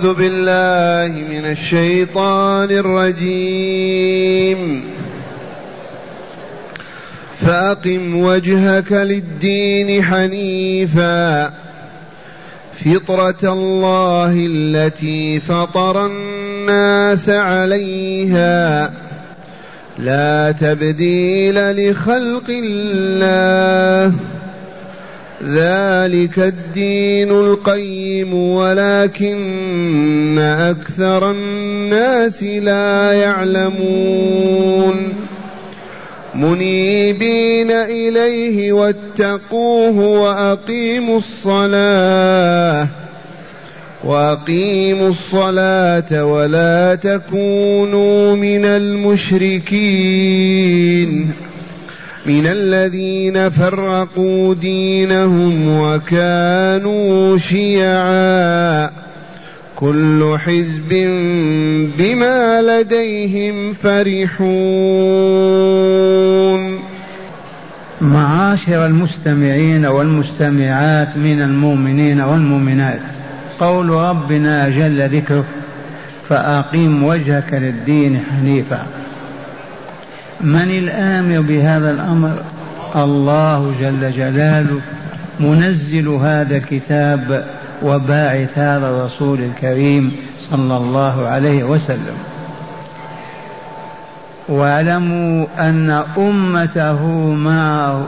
أعوذ 0.00 0.14
بالله 0.14 1.12
من 1.30 1.44
الشيطان 1.44 2.70
الرجيم. 2.70 4.58
فأقم 7.40 8.16
وجهك 8.16 8.92
للدين 8.92 10.04
حنيفا. 10.04 11.52
فطرة 12.84 13.52
الله 13.52 14.32
التي 14.36 15.40
فطر 15.40 16.06
الناس 16.06 17.28
عليها. 17.28 18.92
لا 19.98 20.54
تبديل 20.60 21.90
لخلق 21.90 22.44
الله. 22.48 24.14
ذلك 25.44 26.38
الدين 26.38 27.30
القيم 27.30 28.34
ولكن 28.34 30.38
أكثر 30.38 31.30
الناس 31.30 32.42
لا 32.42 33.12
يعلمون. 33.12 35.14
منيبين 36.34 37.70
إليه 37.70 38.72
واتقوه 38.72 39.98
وأقيموا 39.98 41.18
الصلاة 41.18 42.88
وأقيموا 44.04 45.08
الصلاة 45.08 46.24
ولا 46.24 46.94
تكونوا 46.94 48.36
من 48.36 48.64
المشركين. 48.64 50.20
من 52.30 52.46
الذين 52.46 53.50
فرقوا 53.50 54.54
دينهم 54.54 55.80
وكانوا 55.80 57.38
شيعا. 57.38 58.90
كل 59.76 60.36
حزب 60.38 60.88
بما 61.98 62.62
لديهم 62.62 63.72
فرحون. 63.72 64.50
معاشر 68.00 68.86
المستمعين 68.86 69.86
والمستمعات 69.86 71.16
من 71.16 71.42
المؤمنين 71.42 72.20
والمؤمنات. 72.20 73.00
قول 73.60 73.90
ربنا 73.90 74.68
جل 74.68 75.08
ذكره 75.16 75.44
فأقيم 76.28 77.04
وجهك 77.04 77.52
للدين 77.52 78.20
حنيفا. 78.20 78.99
من 80.42 80.70
الآمر 80.70 81.40
بهذا 81.40 81.90
الأمر؟ 81.90 82.32
الله 82.96 83.74
جل 83.80 84.12
جلاله 84.12 84.80
منزل 85.40 86.08
هذا 86.08 86.56
الكتاب 86.56 87.44
وباعث 87.82 88.58
هذا 88.58 88.90
الرسول 88.90 89.40
الكريم 89.40 90.16
صلى 90.50 90.76
الله 90.76 91.26
عليه 91.28 91.64
وسلم. 91.64 92.16
واعلموا 94.48 95.46
أن 95.58 96.04
أمته 96.18 97.06
معه 97.32 98.06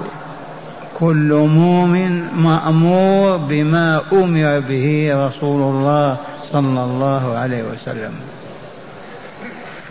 كل 1.00 1.48
مؤمن 1.54 2.24
مأمور 2.36 3.36
بما 3.36 4.00
أمر 4.12 4.60
به 4.68 5.10
رسول 5.26 5.62
الله 5.62 6.16
صلى 6.52 6.84
الله 6.84 7.36
عليه 7.36 7.62
وسلم. 7.62 8.12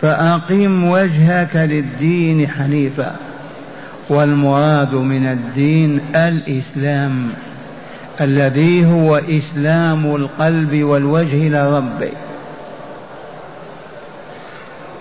فأقم 0.02 0.84
وجهك 0.84 1.56
للدين 1.56 2.48
حنيفا 2.48 3.16
والمراد 4.08 4.94
من 4.94 5.26
الدين 5.26 6.00
الإسلام 6.14 7.28
الذي 8.20 8.86
هو 8.86 9.16
إسلام 9.16 10.16
القلب 10.16 10.82
والوجه 10.82 11.48
لربه 11.48 12.10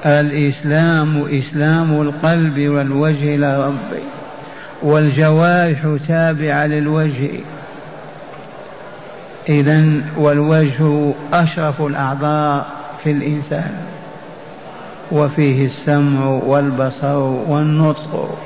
الإسلام 0.05 1.25
إسلام 1.39 2.02
القلب 2.02 2.59
والوجه 2.59 3.35
لربه 3.35 4.01
والجوارح 4.81 5.97
تابعة 6.07 6.66
للوجه. 6.66 7.29
إذا 9.50 10.01
والوجه 10.17 11.13
أشرف 11.34 11.81
الأعضاء 11.81 12.67
في 13.03 13.11
الإنسان. 13.11 13.91
وفيه 15.11 15.66
السمع 15.66 16.25
والبصر 16.25 17.17
والنطق. 17.47 18.38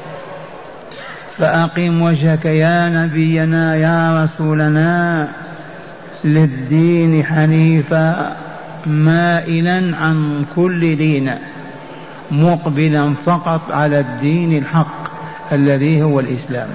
فأقم 1.38 2.02
وجهك 2.02 2.46
يا 2.46 2.90
نبينا 2.90 3.76
يا 3.76 4.24
رسولنا 4.24 5.28
للدين 6.24 7.26
حنيفا 7.26 8.36
مائلا 8.86 9.96
عن 9.96 10.46
كل 10.56 10.96
دين 10.96 11.32
مقبلا 12.32 13.14
فقط 13.26 13.72
على 13.72 14.00
الدين 14.00 14.58
الحق 14.58 15.06
الذي 15.52 16.04
هو 16.04 16.20
الإسلام. 16.20 16.70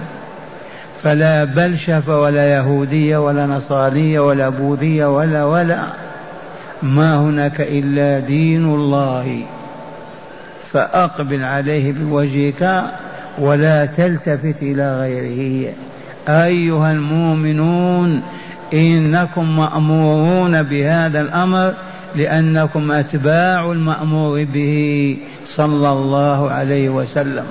فلا 1.02 1.44
بلشف 1.44 2.08
ولا 2.08 2.52
يهودية 2.56 3.16
ولا 3.16 3.46
نصرانية 3.46 4.20
ولا 4.20 4.48
بوذية 4.48 5.06
ولا 5.16 5.44
ولا 5.44 5.78
ما 6.82 7.16
هناك 7.16 7.60
إلا 7.60 8.18
دين 8.18 8.64
الله. 8.64 9.42
فأقبل 10.72 11.44
عليه 11.44 11.92
بوجهك 11.92 12.84
ولا 13.38 13.86
تلتفت 13.86 14.62
إلى 14.62 15.00
غيره. 15.00 15.72
أيها 16.28 16.90
المؤمنون 16.90 18.22
إنكم 18.74 19.56
مأمورون 19.56 20.62
بهذا 20.62 21.20
الأمر 21.20 21.74
لأنكم 22.16 22.92
أتباع 22.92 23.72
المأمور 23.72 24.44
به 24.44 25.16
صلى 25.48 25.92
الله 25.92 26.50
عليه 26.50 26.88
وسلم. 26.88 27.46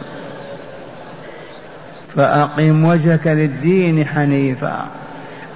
فأقم 2.15 2.85
وجهك 2.85 3.27
للدين 3.27 4.05
حنيفا 4.05 4.85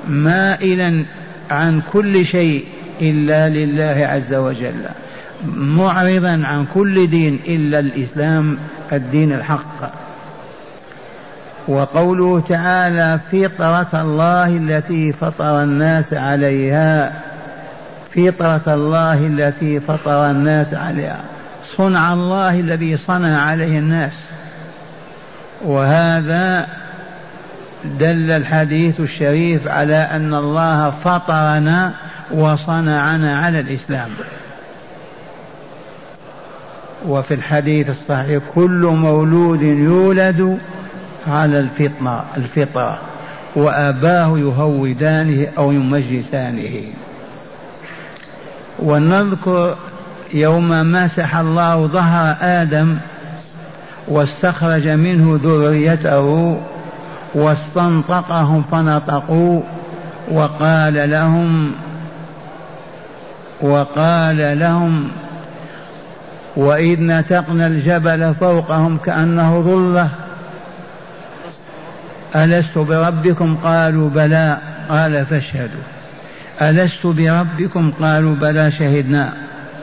مائلا 0.07 1.05
عن 1.51 1.81
كل 1.91 2.25
شيء 2.25 2.65
إلا 3.01 3.49
لله 3.49 4.07
عز 4.07 4.33
وجل. 4.33 4.85
معرضا 5.55 6.41
عن 6.45 6.65
كل 6.73 7.07
دين 7.07 7.39
إلا 7.47 7.79
الإسلام 7.79 8.57
الدين 8.91 9.31
الحق. 9.31 9.93
وقوله 11.67 12.39
تعالى 12.39 13.19
فطرة 13.31 14.01
الله 14.01 14.57
التي 14.57 15.13
فطر 15.13 15.63
الناس 15.63 16.13
عليها 16.13 17.13
فطرة 18.15 18.73
الله 18.73 19.13
التي 19.13 19.79
فطر 19.79 20.31
الناس 20.31 20.73
عليها. 20.73 21.19
صنع 21.77 22.13
الله 22.13 22.59
الذي 22.59 22.97
صنع 22.97 23.41
عليه 23.41 23.79
الناس. 23.79 24.11
وهذا 25.65 26.67
دل 27.99 28.31
الحديث 28.31 28.99
الشريف 28.99 29.67
على 29.67 29.95
أن 29.95 30.33
الله 30.33 30.89
فطرنا 30.89 31.93
وصنعنا 32.31 33.39
على 33.39 33.59
الإسلام. 33.59 34.09
وفي 37.07 37.33
الحديث 37.33 37.89
الصحيح 37.89 38.43
كل 38.55 38.85
مولود 38.95 39.61
يولد 39.61 40.57
على 41.27 41.59
الفطرة 41.59 42.25
الفطرة 42.37 42.97
وأباه 43.55 44.39
يهودانه 44.39 45.47
أو 45.57 45.71
يمجسانه 45.71 46.83
ونذكر 48.79 49.75
يوم 50.33 50.91
مسح 50.91 51.35
الله 51.35 51.87
ظهر 51.87 52.35
آدم 52.41 52.97
واستخرج 54.07 54.87
منه 54.87 55.39
ذريته 55.43 56.57
واستنطقهم 57.35 58.63
فنطقوا 58.71 59.61
وقال 60.31 61.09
لهم 61.09 61.71
وقال 63.61 64.59
لهم 64.59 65.09
وإذ 66.55 67.01
نتقنا 67.01 67.67
الجبل 67.67 68.33
فوقهم 68.33 68.97
كأنه 68.97 69.61
ظلة. 69.61 70.09
ألست 72.35 72.77
بربكم؟ 72.77 73.57
قالوا 73.63 74.09
بلى. 74.09 74.57
قال 74.89 75.25
فاشهدوا. 75.25 75.83
ألست 76.61 77.07
بربكم؟ 77.07 77.91
قالوا 78.01 78.35
بلى. 78.35 78.71
شهدنا 78.71 79.33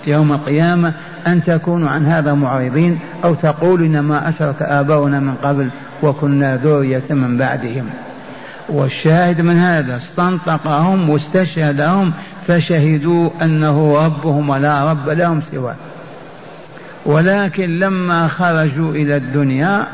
يوم 0.07 0.33
القيامة 0.33 0.93
أن 1.27 1.43
تكونوا 1.43 1.91
عن 1.91 2.07
هذا 2.07 2.35
معرضين 2.35 2.99
أو 3.25 3.35
تقولوا 3.35 3.87
إنما 3.87 4.29
أشرك 4.29 4.63
آباؤنا 4.63 5.21
من 5.21 5.35
قبل 5.35 5.69
وكنا 6.03 6.57
ذرية 6.57 7.03
من 7.11 7.37
بعدهم. 7.37 7.87
والشاهد 8.69 9.41
من 9.41 9.57
هذا 9.57 9.97
استنطقهم 9.97 11.11
واستشهدهم 11.11 12.13
فشهدوا 12.47 13.31
أنه 13.43 14.05
ربهم 14.05 14.49
ولا 14.49 14.91
رب 14.91 15.09
لهم 15.09 15.41
سواه. 15.41 15.75
ولكن 17.05 17.79
لما 17.79 18.29
خرجوا 18.29 18.93
إلى 18.93 19.17
الدنيا 19.17 19.87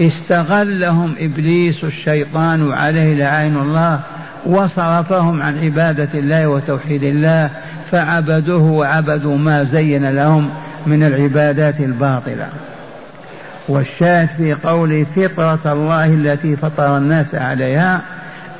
استغلهم 0.00 1.14
إبليس 1.20 1.84
الشيطان 1.84 2.72
عليه 2.72 3.14
لعين 3.14 3.56
الله 3.56 4.00
وصرفهم 4.46 5.42
عن 5.42 5.58
عبادة 5.58 6.08
الله 6.14 6.46
وتوحيد 6.46 7.02
الله 7.02 7.50
فعبدوه 7.90 8.62
وعبدوا 8.62 9.38
ما 9.38 9.64
زين 9.64 10.10
لهم 10.10 10.50
من 10.86 11.02
العبادات 11.02 11.80
الباطلة. 11.80 12.48
والشاهد 13.68 14.28
في 14.28 14.54
قول 14.54 15.06
فطرة 15.16 15.72
الله 15.72 16.06
التي 16.06 16.56
فطر 16.56 16.96
الناس 16.96 17.34
عليها 17.34 18.00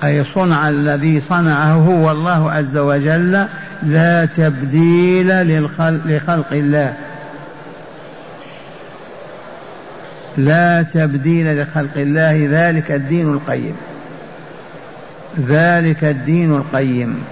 أي 0.05 0.25
صنع 0.25 0.69
الذي 0.69 1.21
صنعه 1.21 1.73
هو 1.73 2.11
الله 2.11 2.53
عز 2.53 2.77
وجل 2.77 3.47
لا 3.83 4.25
تبديل 4.25 5.61
لخلق 6.07 6.53
الله. 6.53 6.95
لا 10.45 10.83
تبديل 10.83 11.63
لخلق 11.63 11.97
الله 11.97 12.49
ذلك 12.51 12.91
الدين 12.91 13.33
القيم. 13.33 13.77
ذلك 15.49 16.05
الدين 16.05 16.57
القيم. 16.57 17.23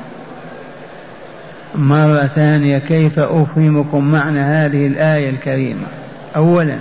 مرة 1.75 2.31
ثانية 2.34 2.78
كيف 2.78 3.19
أفهمكم 3.19 4.12
معنى 4.12 4.40
هذه 4.40 4.87
الآية 4.87 5.31
الكريمة؟ 5.31 5.87
أولا 6.37 6.78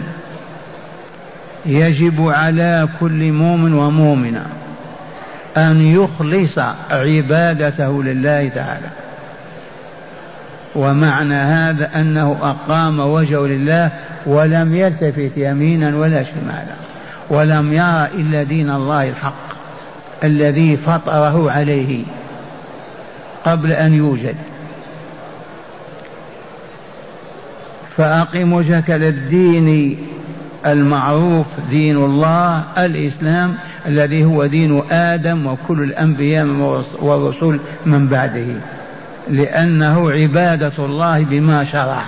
يجب 1.65 2.27
على 2.27 2.87
كل 2.99 3.31
مؤمن 3.31 3.73
ومؤمنة 3.73 4.45
أن 5.57 5.81
يخلص 5.81 6.59
عبادته 6.91 8.03
لله 8.03 8.49
تعالى. 8.49 8.87
ومعنى 10.75 11.35
هذا 11.35 11.89
أنه 11.95 12.37
أقام 12.41 12.99
وجهه 12.99 13.47
لله 13.47 13.91
ولم 14.27 14.75
يلتفت 14.75 15.37
يمينا 15.37 15.97
ولا 15.97 16.23
شمالا 16.23 16.75
ولم 17.29 17.73
يرى 17.73 18.09
إلا 18.21 18.43
دين 18.43 18.69
الله 18.69 19.09
الحق 19.09 19.47
الذي 20.23 20.77
فطره 20.77 21.51
عليه 21.51 22.03
قبل 23.45 23.71
أن 23.71 23.93
يوجد. 23.93 24.35
فأقم 27.97 28.53
وجهك 28.53 28.89
للدين 28.89 29.97
المعروف 30.65 31.45
دين 31.69 31.97
الله 31.97 32.63
الإسلام 32.77 33.55
الذي 33.85 34.25
هو 34.25 34.45
دين 34.45 34.83
آدم 34.91 35.47
وكل 35.47 35.83
الأنبياء 35.83 36.45
والرسل 37.01 37.59
من 37.85 38.07
بعده 38.07 38.47
لأنه 39.29 40.11
عبادة 40.11 40.71
الله 40.79 41.23
بما 41.23 41.63
شرع. 41.63 42.03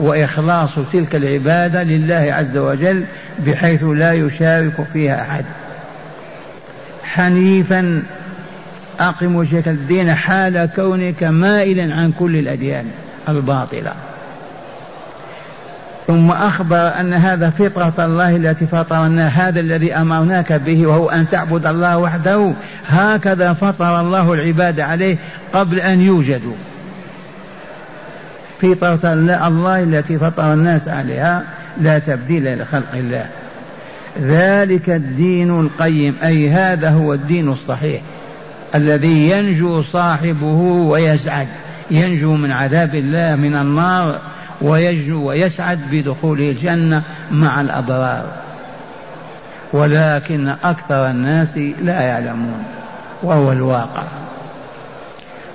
وإخلاص 0.00 0.70
تلك 0.92 1.16
العبادة 1.16 1.82
لله 1.82 2.34
عز 2.34 2.56
وجل 2.56 3.04
بحيث 3.38 3.84
لا 3.84 4.12
يشارك 4.12 4.82
فيها 4.92 5.22
أحد. 5.22 5.44
حنيفا 7.04 8.02
أقم 9.00 9.36
وجهك 9.36 9.68
الدين 9.68 10.14
حال 10.14 10.68
كونك 10.76 11.22
مائلا 11.22 11.94
عن 11.94 12.12
كل 12.18 12.36
الأديان 12.36 12.86
الباطلة. 13.28 13.92
ثم 16.06 16.30
أخبر 16.30 17.00
أن 17.00 17.14
هذا 17.14 17.50
فطرة 17.50 18.04
الله 18.04 18.36
التي 18.36 18.66
فطرنا 18.66 19.28
هذا 19.28 19.60
الذي 19.60 19.94
أمرناك 19.94 20.52
به 20.52 20.86
وهو 20.86 21.10
أن 21.10 21.28
تعبد 21.28 21.66
الله 21.66 21.98
وحده. 21.98 22.52
هكذا 22.88 23.52
فطر 23.52 24.00
الله 24.00 24.32
العباد 24.32 24.80
عليه 24.80 25.16
قبل 25.52 25.80
أن 25.80 26.00
يوجدوا. 26.00 26.54
فطرة 28.62 29.12
الله 29.46 29.82
التي 29.82 30.18
فطر 30.18 30.52
الناس 30.52 30.88
عليها 30.88 31.42
لا 31.80 31.98
تبديل 31.98 32.62
لخلق 32.62 32.94
الله. 32.94 33.26
ذلك 34.20 34.90
الدين 34.90 35.60
القيم 35.60 36.16
أي 36.24 36.50
هذا 36.50 36.90
هو 36.90 37.14
الدين 37.14 37.48
الصحيح 37.48 38.02
الذي 38.74 39.30
ينجو 39.30 39.82
صاحبه 39.82 40.60
ويسعد. 40.62 41.48
ينجو 41.90 42.34
من 42.34 42.52
عذاب 42.52 42.94
الله 42.94 43.34
من 43.34 43.54
النار 43.54 44.18
ويجنو 44.60 45.28
ويسعد 45.28 45.80
بدخوله 45.90 46.50
الجنة 46.50 47.02
مع 47.30 47.60
الأبرار. 47.60 48.26
ولكن 49.72 50.48
أكثر 50.48 51.10
الناس 51.10 51.58
لا 51.82 52.00
يعلمون 52.00 52.64
وهو 53.22 53.52
الواقع. 53.52 54.06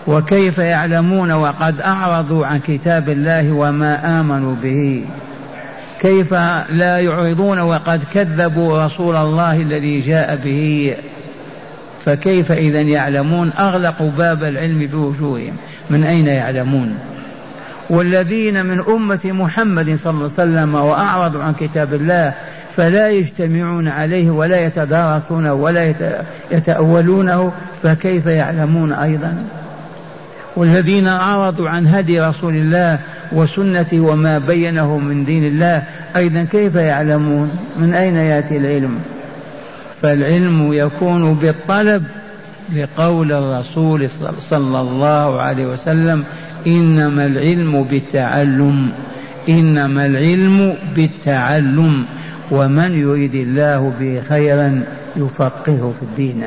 وكيف 0.08 0.58
يعلمون 0.58 1.32
وقد 1.32 1.82
أعرضوا 1.82 2.46
عن 2.46 2.60
كتاب 2.60 3.10
الله 3.10 3.52
وما 3.52 4.20
آمنوا 4.20 4.56
به؟ 4.64 5.06
كيف 6.02 6.34
لا 6.70 7.00
يعرضون 7.00 7.60
وقد 7.60 8.02
كذبوا 8.14 8.86
رسول 8.86 9.16
الله 9.16 9.62
الذي 9.62 10.00
جاء 10.00 10.36
به؟ 10.36 10.96
فكيف 12.06 12.52
إذا 12.52 12.82
يعلمون؟ 12.82 13.52
أغلقوا 13.60 14.10
باب 14.10 14.44
العلم 14.44 14.90
بوجوههم. 14.92 15.54
من 15.90 16.04
أين 16.04 16.28
يعلمون؟ 16.28 16.98
والذين 17.90 18.66
من 18.66 18.80
أمة 18.80 19.20
محمد 19.26 20.00
صلى 20.04 20.12
الله 20.12 20.32
عليه 20.38 20.52
وسلم 20.52 20.76
وأعرضوا 20.76 21.44
عن 21.44 21.54
كتاب 21.54 21.94
الله 21.94 22.34
فلا 22.78 23.10
يجتمعون 23.10 23.88
عليه 23.88 24.30
ولا 24.30 24.66
يتدارسونه 24.66 25.54
ولا 25.54 25.94
يتأولونه 26.52 27.52
فكيف 27.84 28.26
يعلمون 28.26 28.94
أيضا؟ 28.94 29.44
والذين 30.58 31.08
أعرضوا 31.08 31.70
عن 31.70 31.88
هدي 31.88 32.22
رسول 32.22 32.56
الله 32.56 33.00
وسنته 33.32 34.00
وما 34.00 34.38
بينه 34.38 34.98
من 34.98 35.26
دين 35.26 35.44
الله 35.44 35.84
أيضا 36.16 36.48
كيف 36.52 36.76
يعلمون؟ 36.76 37.52
من 37.80 37.94
أين 37.94 38.16
يأتي 38.16 38.58
العلم؟ 38.58 39.00
فالعلم 40.02 40.74
يكون 40.74 41.34
بالطلب 41.34 42.04
لقول 42.76 43.32
الرسول 43.32 44.10
صلى 44.40 44.82
الله 44.82 45.42
عليه 45.42 45.66
وسلم 45.66 46.24
إنما 46.68 47.26
العلم 47.26 47.84
بالتعلم 47.84 48.90
إنما 49.50 50.06
العلم 50.06 50.76
بالتعلم 50.96 52.06
ومن 52.52 53.00
يريد 53.02 53.36
الله 53.36 53.94
به 54.00 54.22
خيرا 54.30 54.84
يفقهه 55.16 55.94
في 56.00 56.02
الدين. 56.02 56.44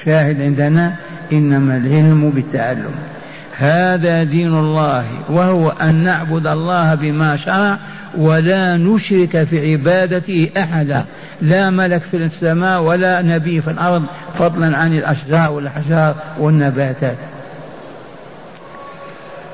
الشاهد 0.00 0.42
عندنا 0.42 0.94
إنما 1.32 1.76
العلم 1.76 2.30
بالتعلم. 2.30 2.94
هذا 3.58 4.22
دين 4.22 4.58
الله 4.58 5.04
وهو 5.28 5.68
أن 5.68 5.94
نعبد 5.94 6.46
الله 6.46 6.94
بما 6.94 7.36
شرع 7.36 7.78
ولا 8.16 8.76
نشرك 8.76 9.44
في 9.44 9.72
عبادته 9.72 10.50
أحدا. 10.56 11.04
لا 11.42 11.70
ملك 11.70 12.02
في 12.10 12.16
السماء 12.16 12.82
ولا 12.82 13.22
نبي 13.22 13.60
في 13.60 13.70
الأرض 13.70 14.02
فضلا 14.38 14.78
عن 14.78 14.92
الأشجار 14.92 15.52
والأحجار 15.52 16.14
والنباتات. 16.38 17.16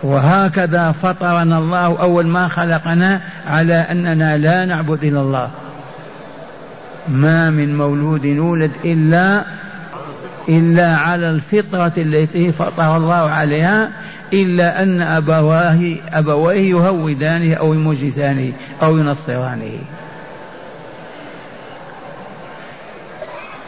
وهكذا 0.03 0.93
فطرنا 1.03 1.59
الله 1.59 2.01
أول 2.01 2.27
ما 2.27 2.49
خلقنا 2.49 3.21
على 3.47 3.75
أننا 3.75 4.37
لا 4.37 4.65
نعبد 4.65 5.05
إلا 5.05 5.21
الله. 5.21 5.51
ما 7.09 7.51
من 7.51 7.77
مولود 7.77 8.25
يولد 8.25 8.71
إلا 8.85 9.45
إلا 10.49 10.97
على 10.97 11.31
الفطرة 11.31 11.93
التي 11.97 12.53
فطر 12.53 12.97
الله 12.97 13.31
عليها 13.31 13.91
إلا 14.33 14.83
أن 14.83 15.03
أبواه 15.03 15.97
أبويه 16.13 16.71
يهودانه 16.71 17.55
أو 17.55 17.75
يمجسانه 17.75 18.53
أو 18.83 18.99
ينصرانه. 18.99 19.79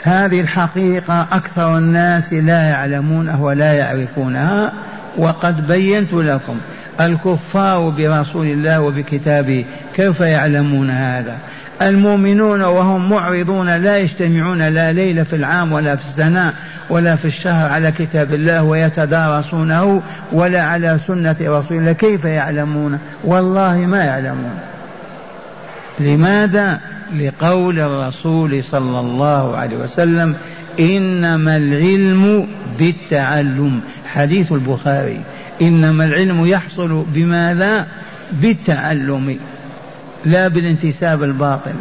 هذه 0.03 0.41
الحقيقة 0.41 1.27
أكثر 1.33 1.79
الناس 1.79 2.33
لا 2.33 2.63
يعلمونها 2.63 3.41
ولا 3.41 3.73
يعرفونها 3.73 4.73
وقد 5.17 5.67
بينت 5.67 6.13
لكم. 6.13 6.59
الكفار 7.01 7.89
برسول 7.89 8.47
الله 8.47 8.81
وبكتابه 8.81 9.65
كيف 9.95 10.21
يعلمون 10.21 10.91
هذا؟ 10.91 11.39
المؤمنون 11.83 12.63
وهم 12.63 13.11
معرضون 13.11 13.77
لا 13.77 13.99
يجتمعون 13.99 14.69
لا 14.69 14.93
ليلة 14.93 15.23
في 15.23 15.37
العام 15.37 15.73
ولا 15.73 15.97
في 15.97 16.05
السنة 16.05 16.53
ولا 16.91 17.17
في 17.17 17.25
الشهر 17.25 17.73
على 17.73 17.93
كتاب 17.93 18.35
الله 18.35 18.63
ويتدارسونه 18.63 20.03
ولا 20.33 20.63
على 20.63 20.99
سنة 21.07 21.37
رسول 21.41 21.79
الله 21.79 21.93
كيف 21.93 22.25
يعلمون؟ 22.25 22.99
والله 23.25 23.77
ما 23.77 24.05
يعلمون. 24.05 24.59
لماذا؟ 26.01 26.81
لقول 27.17 27.81
الرسول 27.81 28.65
صلى 28.65 29.01
الله 29.01 29.57
عليه 29.57 29.77
وسلم 29.77 30.35
إنما 30.81 31.57
العلم 31.57 32.47
بالتعلم. 32.79 33.81
حديث 34.07 34.53
البخاري 34.53 35.21
إنما 35.63 36.05
العلم 36.05 36.47
يحصل 36.47 37.05
بماذا؟ 37.09 37.87
بالتعلم. 38.33 39.39
لا 40.25 40.49
بالانتساب 40.49 41.23
الباطل. 41.23 41.75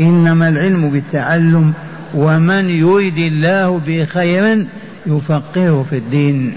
إنما 0.00 0.48
العلم 0.48 0.90
بالتعلم 0.90 1.72
ومن 2.14 2.70
يريد 2.70 3.18
الله 3.18 3.80
به 3.86 4.04
خيرا 4.04 4.66
يفقهه 5.06 5.86
في 5.90 5.96
الدين. 5.96 6.52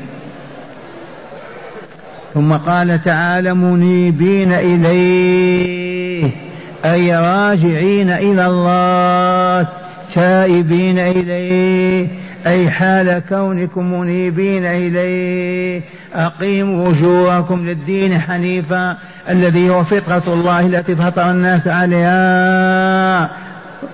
ثم 2.34 2.54
قال 2.54 3.02
تعالى 3.02 3.54
منيبين 3.54 4.54
إليه 4.54 6.32
أي 6.86 7.16
راجعين 7.16 8.10
إلى 8.10 8.46
الله 8.46 9.68
تائبين 10.14 11.00
إليه. 11.00 12.08
أي 12.48 12.70
حال 12.70 13.22
كونكم 13.30 13.94
منيبين 14.00 14.66
إليه. 14.66 15.82
أقيموا 16.16 16.88
وجوهكم 16.88 17.66
للدين 17.66 18.20
حنيفا 18.20 18.98
الذي 19.30 19.70
هو 19.70 19.84
فطرة 19.84 20.24
الله 20.28 20.66
التي 20.66 20.96
فطر 20.96 21.32
الناس 21.32 21.68
عليها. 21.68 23.30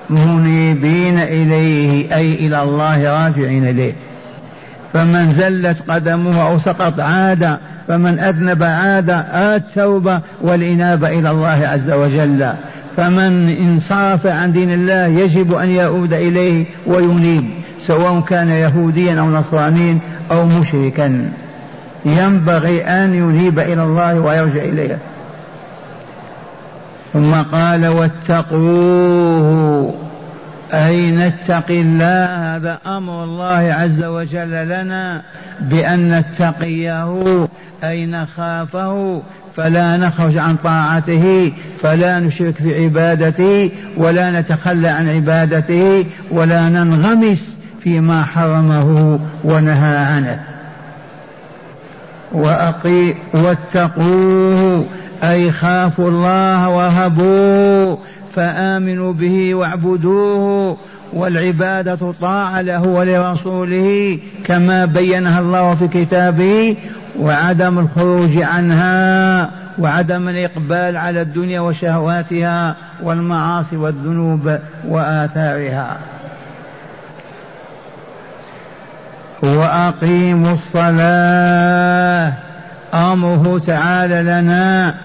منيبين 0.09 1.19
إليه 1.19 2.15
أي 2.15 2.33
إلى 2.33 2.63
الله 2.63 3.23
راجعين 3.23 3.67
إليه. 3.67 3.93
فمن 4.93 5.33
زلت 5.33 5.91
قدمه 5.91 6.41
أو 6.47 6.59
سقط 6.59 6.99
عاد 6.99 7.57
فمن 7.87 8.19
أذنب 8.19 8.63
عاد 8.63 9.09
التوبة 9.33 10.19
والإنابة 10.41 11.07
إلى 11.07 11.31
الله 11.31 11.67
عز 11.67 11.91
وجل. 11.91 12.53
فمن 12.97 13.49
انصرف 13.57 14.27
عن 14.27 14.51
دين 14.51 14.73
الله 14.73 15.05
يجب 15.05 15.55
أن 15.55 15.71
يعود 15.71 16.13
إليه 16.13 16.65
وينيب. 16.87 17.60
سواء 17.87 18.21
كان 18.21 18.49
يهوديا 18.49 19.19
أو 19.19 19.29
نصرانيا 19.29 19.99
أو 20.31 20.45
مشركا. 20.45 21.31
ينبغي 22.05 22.83
أن 22.83 23.15
ينيب 23.15 23.59
إلى 23.59 23.83
الله 23.83 24.19
ويرجع 24.19 24.63
إليه. 24.63 24.97
ثم 27.13 27.33
قال 27.33 27.87
واتقوه. 27.87 29.93
أي 30.73 31.11
نتقي 31.11 31.81
الله 31.81 32.55
هذا 32.55 32.79
أمر 32.85 33.23
الله 33.23 33.73
عز 33.73 34.03
وجل 34.03 34.67
لنا 34.67 35.21
بأن 35.59 36.19
نتقيه. 36.19 37.47
أي 37.83 38.05
نخافه 38.05 39.21
فلا 39.57 39.97
نخرج 39.97 40.37
عن 40.37 40.55
طاعته 40.55 41.53
فلا 41.81 42.19
نشرك 42.19 42.55
في 42.55 42.83
عبادته 42.83 43.71
ولا 43.97 44.39
نتخلى 44.39 44.87
عن 44.87 45.09
عبادته 45.09 46.05
ولا 46.31 46.69
ننغمس 46.69 47.57
فيما 47.83 48.23
حرمه 48.23 49.19
ونهى 49.43 49.97
عنه. 49.97 50.39
وأقي 52.31 53.13
واتقوه 53.33 54.85
أي 55.23 55.51
خافوا 55.51 56.09
الله 56.09 56.69
وهبوه 56.69 57.97
فآمنوا 58.35 59.13
به 59.13 59.55
واعبدوه 59.55 60.77
والعبادة 61.13 62.11
طاعة 62.21 62.61
له 62.61 62.87
ولرسوله 62.87 64.19
كما 64.45 64.85
بينها 64.85 65.39
الله 65.39 65.75
في 65.75 65.87
كتابه 65.87 66.75
وعدم 67.19 67.79
الخروج 67.79 68.41
عنها 68.41 69.49
وعدم 69.79 70.29
الإقبال 70.29 70.97
على 70.97 71.21
الدنيا 71.21 71.59
وشهواتها 71.59 72.75
والمعاصي 73.03 73.77
والذنوب 73.77 74.57
وآثارها. 74.87 75.97
وأقيموا 79.41 80.53
الصلاة. 80.53 82.33
أمره 82.93 83.59
تعالى 83.59 84.21
لنا. 84.21 84.95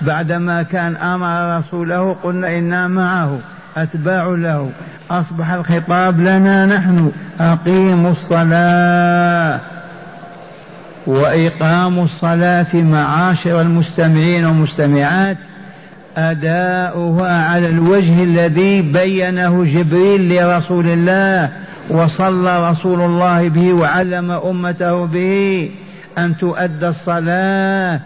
بعدما 0.00 0.62
كان 0.62 0.96
أمر 0.96 1.58
رسوله 1.58 2.16
قلنا 2.22 2.58
إنا 2.58 2.88
معه 2.88 3.38
أتباع 3.76 4.24
له. 4.24 4.70
أصبح 5.10 5.50
الخطاب 5.50 6.20
لنا 6.20 6.66
نحن. 6.66 7.12
أقيموا 7.40 8.10
الصلاة. 8.10 9.60
واقام 11.06 11.98
الصلاة 11.98 12.74
معاشر 12.74 13.60
المستمعين 13.60 14.44
والمستمعات. 14.44 15.36
أداؤها 16.16 17.44
على 17.44 17.68
الوجه 17.68 18.24
الذي 18.24 18.82
بينه 18.82 19.64
جبريل 19.64 20.36
لرسول 20.36 20.86
الله. 20.86 21.50
وصلى 21.90 22.70
رسول 22.70 23.00
الله 23.00 23.48
به 23.48 23.72
وعلم 23.72 24.30
أمته 24.30 25.06
به 25.06 25.70
أن 26.18 26.36
تؤدى 26.36 26.88
الصلاة 26.88 28.00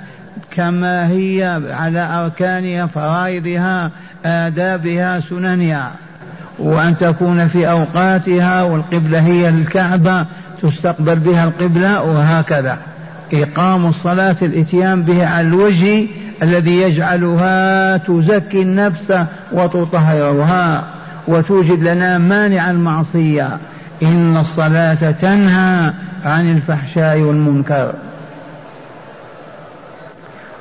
كما 0.50 1.08
هي 1.08 1.62
على 1.70 2.00
أركانها 2.00 2.86
فرائضها 2.86 3.90
آدابها 4.24 5.20
سننها. 5.20 5.92
وأن 6.58 6.96
تكون 6.96 7.46
في 7.46 7.70
أوقاتها 7.70 8.62
والقبلة 8.62 9.20
هي 9.20 9.48
الكعبة 9.48 10.26
تستقبل 10.62 11.16
بها 11.18 11.44
القبلة 11.44 12.02
وهكذا. 12.02 12.78
إقام 13.32 13.86
الصلاة 13.86 14.36
الإتيان 14.42 15.02
بها 15.02 15.26
على 15.26 15.48
الوجه 15.48 16.06
الذي 16.42 16.80
يجعلها 16.80 17.96
تزكي 17.96 18.62
النفس 18.62 19.14
وتطهرها 19.52 20.84
وتوجد 21.28 21.88
لنا 21.88 22.18
مانع 22.18 22.70
المعصية. 22.70 23.58
إن 24.02 24.36
الصلاة 24.36 25.10
تنهى 25.10 25.92
عن 26.24 26.50
الفحشاء 26.50 27.18
والمنكر. 27.20 27.94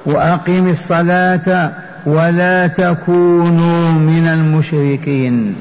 وأقم 0.05 0.67
الصلاة 0.67 1.71
ولا 2.05 2.67
تكونوا 2.67 3.91
من 3.91 4.27
المشركين. 4.33 5.55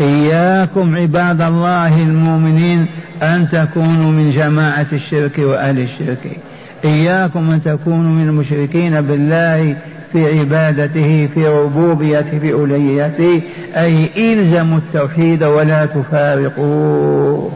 إياكم 0.00 0.96
عباد 0.96 1.40
الله 1.40 2.02
المؤمنين 2.02 2.86
أن 3.22 3.48
تكونوا 3.48 4.10
من 4.10 4.30
جماعة 4.30 4.86
الشرك 4.92 5.38
وأهل 5.38 5.78
الشرك. 5.78 6.38
إياكم 6.84 7.50
أن 7.50 7.62
تكونوا 7.62 8.12
من 8.12 8.28
المشركين 8.28 9.00
بالله 9.00 9.76
في 10.12 10.40
عبادته 10.40 11.28
في 11.34 11.46
ربوبيته 11.46 12.38
في 12.38 12.50
الوهيته 12.50 13.42
أي 13.76 14.10
إلزموا 14.16 14.78
التوحيد 14.78 15.44
ولا 15.44 15.86
تفارقوه. 15.86 17.52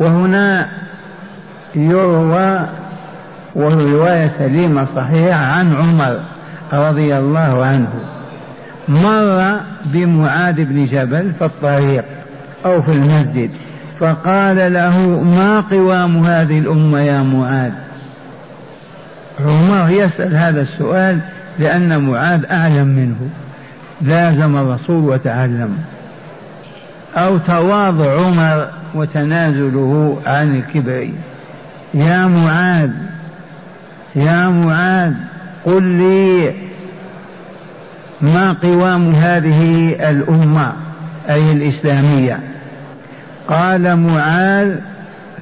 وهنا 0.00 0.68
يروى 1.74 2.66
وهو 3.54 3.80
رواية 3.92 4.28
سليمة 4.28 4.84
صحيحة 4.84 5.44
عن 5.44 5.76
عمر 5.76 6.20
رضي 6.72 7.18
الله 7.18 7.64
عنه. 7.64 7.92
مر 8.88 9.60
بمعاذ 9.84 10.64
بن 10.64 10.86
جبل 10.86 11.32
في 11.38 11.44
الطريق 11.44 12.04
أو 12.64 12.82
في 12.82 12.92
المسجد 12.92 13.50
فقال 13.98 14.72
له 14.72 15.22
ما 15.36 15.60
قوام 15.60 16.16
هذه 16.16 16.58
الأمة 16.58 17.00
يا 17.00 17.22
معاذ؟ 17.22 17.72
عمر 19.40 19.90
يسأل 19.90 20.36
هذا 20.36 20.60
السؤال 20.60 21.20
لأن 21.58 22.02
معاذ 22.02 22.44
أعلم 22.50 22.86
منه. 22.86 23.28
لازم 24.02 24.56
الرسول 24.56 25.04
وتعلم. 25.04 25.78
أو 27.16 27.38
تواضع 27.38 28.20
عمر 28.20 28.68
وتنازله 28.94 30.18
عن 30.26 30.56
الكبر 30.56 31.08
يا 31.94 32.26
معاذ 32.26 32.90
يا 34.16 34.48
معاذ 34.48 35.12
قل 35.64 35.84
لي 35.84 36.52
ما 38.20 38.52
قوام 38.52 39.10
هذه 39.10 39.92
الأمة 40.10 40.72
أي 41.30 41.52
الإسلامية؟ 41.52 42.40
قال 43.48 43.96
معاذ 43.96 44.74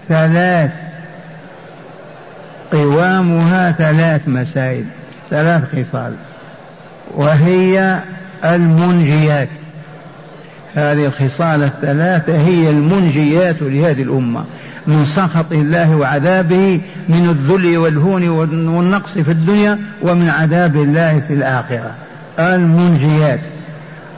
ثلاث 0.08 0.70
قوامها 2.72 3.72
ثلاث 3.72 4.28
مسائل 4.28 4.84
ثلاث 5.30 5.64
خصال 5.64 6.14
وهي 7.14 8.00
المنجيات. 8.44 9.48
هذه 10.74 11.06
الخصال 11.06 11.62
الثلاثة 11.62 12.36
هي 12.36 12.70
المنجيات 12.70 13.56
لهذه 13.62 14.02
الأمة 14.02 14.44
من 14.86 15.04
سخط 15.04 15.52
الله 15.52 15.96
وعذابه 15.96 16.80
من 17.08 17.26
الذل 17.30 17.78
والهون 17.78 18.28
والنقص 18.28 19.12
في 19.12 19.30
الدنيا 19.30 19.78
ومن 20.02 20.28
عذاب 20.28 20.76
الله 20.76 21.16
في 21.16 21.34
الآخرة. 21.34 21.94
المنجيات 22.38 23.40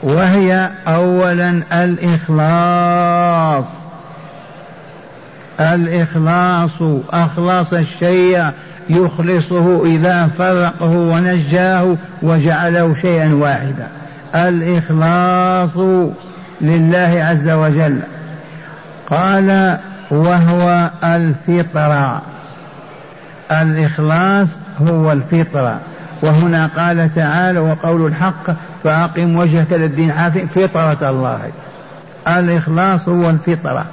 وهي 0.03 0.69
أولا 0.87 1.63
الإخلاص. 1.71 3.65
الإخلاص 5.59 6.81
أخلص 7.09 7.73
الشيء 7.73 8.49
يخلصه 8.89 9.85
إذا 9.85 10.27
فرقه 10.37 10.97
ونجاه 10.97 11.97
وجعله 12.21 12.95
شيئا 12.95 13.33
واحدا. 13.33 13.87
الإخلاص 14.35 15.77
لله 16.61 17.23
عز 17.23 17.49
وجل. 17.49 17.99
قال 19.09 19.77
وهو 20.11 20.89
الفطرة 21.03 22.21
الإخلاص 23.51 24.47
هو 24.81 25.11
الفطرة 25.11 25.79
وهنا 26.21 26.69
قال 26.77 27.13
تعالى 27.15 27.59
وقول 27.59 28.05
الحق 28.05 28.55
فأقم 28.83 29.39
وجهك 29.39 29.71
للدين. 29.71 30.11
حافظ 30.11 30.39
فطرة 30.55 31.09
الله. 31.09 31.39
الإخلاص 32.27 33.09
هو 33.09 33.29
الفطرة. 33.29 33.85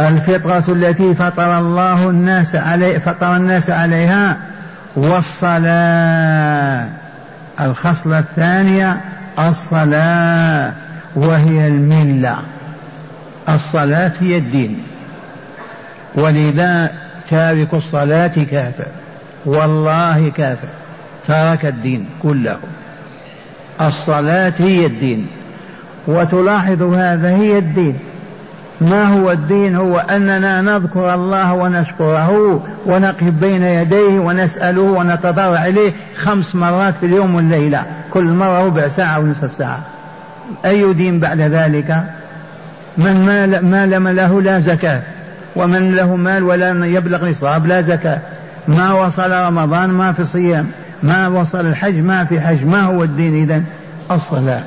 الفطرة 0.00 0.64
التي 0.72 1.14
فطر 1.14 1.58
الله 1.58 2.10
الناس 2.10 2.54
عليه 2.54 2.98
فطر 2.98 3.36
الناس 3.36 3.70
عليها 3.70 4.36
والصلاة. 4.96 6.88
الخصلة 7.60 8.18
الثانية 8.18 9.00
الصلاة 9.38 10.72
وهي 11.16 11.68
الملة. 11.68 12.38
الصلاة 13.48 14.12
هي 14.20 14.38
الدين. 14.38 14.82
ولذا 16.14 16.90
تارك 17.30 17.74
الصلاة 17.74 18.26
كافر. 18.50 18.86
والله 19.46 20.30
كافر. 20.30 20.68
ترك 21.28 21.66
الدين 21.66 22.08
كله. 22.22 22.58
الصلاة 23.80 24.52
هي 24.58 24.86
الدين. 24.86 25.26
وتلاحظ 26.06 26.82
هذا 26.82 27.28
هي 27.28 27.58
الدين. 27.58 27.98
ما 28.80 29.04
هو 29.04 29.32
الدين 29.32 29.76
هو 29.76 29.98
أننا 29.98 30.62
نذكر 30.62 31.14
الله 31.14 31.52
ونشكره 31.52 32.62
ونقف 32.86 33.24
بين 33.24 33.62
يديه 33.62 34.18
ونسأله 34.18 34.82
ونتضرع 34.82 35.66
إليه 35.66 35.92
خمس 36.16 36.54
مرات 36.54 36.94
في 36.94 37.06
اليوم 37.06 37.34
والليلة. 37.34 37.86
كل 38.10 38.24
مرة 38.24 38.62
ربع 38.62 38.88
ساعة 38.88 39.18
ونصف 39.18 39.52
ساعة. 39.52 39.82
أي 40.64 40.92
دين 40.92 41.20
بعد 41.20 41.40
ذلك؟ 41.40 42.02
من 42.98 43.24
ما 43.62 43.86
لم 43.86 44.08
له 44.08 44.42
لا 44.42 44.60
زكاة. 44.60 45.02
ومن 45.56 45.96
له 45.96 46.16
مال 46.16 46.42
ولا 46.42 46.86
يبلغ 46.86 47.28
نصاب 47.28 47.66
لا 47.66 47.80
زكاة. 47.80 48.18
ما 48.68 48.92
وصل 48.92 49.30
رمضان 49.30 49.90
ما 49.90 50.12
في 50.12 50.24
صيام. 50.24 50.66
ما 51.02 51.28
وصل 51.28 51.66
الحج 51.66 52.00
ما 52.00 52.24
في 52.24 52.40
حج. 52.40 52.64
ما 52.64 52.82
هو 52.82 53.02
الدين 53.02 53.42
إذن؟ 53.42 53.64
الصلاة. 54.10 54.62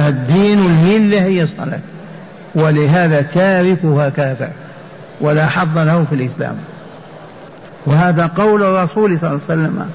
الدين 0.00 0.58
الملة 0.58 1.22
هي 1.22 1.42
الصلاة. 1.42 1.80
ولهذا 2.54 3.22
تاركها 3.22 4.08
كافر 4.08 4.48
ولا 5.20 5.46
حظ 5.46 5.78
له 5.78 6.04
في 6.04 6.14
الإسلام. 6.14 6.54
وهذا 7.86 8.26
قول 8.26 8.62
الرسول 8.62 9.18
صلى 9.18 9.30
الله 9.30 9.40
عليه 9.50 9.62
وسلم 9.62 9.90